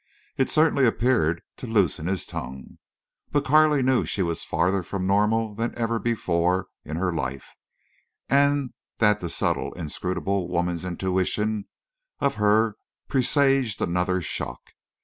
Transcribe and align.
It 0.35 0.49
certainly 0.49 0.87
appeared 0.87 1.43
to 1.57 1.67
loosen 1.67 2.07
his 2.07 2.25
tongue. 2.25 2.79
But 3.31 3.45
Carley 3.45 3.83
knew 3.83 4.03
she 4.03 4.23
was 4.23 4.43
farther 4.43 4.81
from 4.81 5.05
normal 5.05 5.53
than 5.53 5.75
ever 5.77 5.99
before 5.99 6.69
in 6.83 6.97
her 6.97 7.13
life, 7.13 7.55
and 8.27 8.73
that 8.97 9.19
the 9.19 9.29
subtle, 9.29 9.73
inscrutable 9.73 10.49
woman's 10.49 10.85
intuition 10.85 11.65
of 12.19 12.33
her 12.41 12.77
presaged 13.09 13.79
another 13.79 14.21
shock. 14.23 14.69